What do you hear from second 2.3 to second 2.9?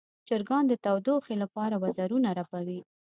رپوي.